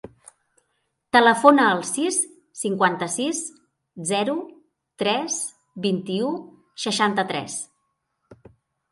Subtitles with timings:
[1.15, 2.15] Telefona al sis,
[2.61, 3.41] cinquanta-sis,
[4.11, 4.33] zero,
[5.03, 5.35] tres,
[5.83, 6.31] vint-i-u,
[6.87, 7.59] seixanta-tres.